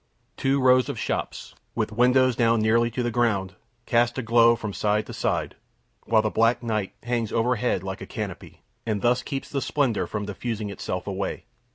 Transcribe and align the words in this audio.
Two 0.35 0.59
rows 0.59 0.89
of 0.89 0.97
shops, 0.97 1.53
with 1.75 1.91
windows 1.91 2.35
down 2.35 2.59
nearly 2.59 2.89
to 2.89 3.03
the 3.03 3.11
ground, 3.11 3.53
cast 3.85 4.17
a 4.17 4.23
glow 4.23 4.55
from 4.55 4.73
side 4.73 5.05
to 5.05 5.13
side, 5.13 5.53
while 6.05 6.23
the 6.23 6.31
black 6.31 6.63
night 6.63 6.95
hangs 7.03 7.31
overhead 7.31 7.83
like 7.83 8.01
a 8.01 8.07
canopy, 8.07 8.63
and 8.83 9.03
thus 9.03 9.21
keeps 9.21 9.49
the 9.51 9.61
splendor 9.61 10.07
from 10.07 10.25
diffusing 10.25 10.71
itself 10.71 11.05
away. 11.05 11.45